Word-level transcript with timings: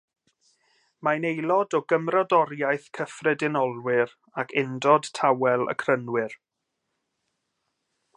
Mae'n 1.07 1.25
aelod 1.31 1.75
o 1.79 1.81
Gymrodoriaeth 1.93 2.87
Cyffredinolwyr 2.99 4.15
ac 4.45 4.55
Undod 4.63 5.11
Tawel 5.19 5.67
y 5.75 5.77
Crynwyr. 5.85 6.35